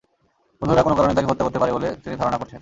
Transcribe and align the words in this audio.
বন্ধুরা 0.61 0.83
কোনো 0.83 0.95
কারণে 0.95 1.13
তাকে 1.15 1.29
হত্যা 1.29 1.45
করতে 1.45 1.59
পারে 1.59 1.71
বলে 1.73 1.89
তিনি 2.03 2.15
ধারণা 2.15 2.37
করছেন। 2.37 2.59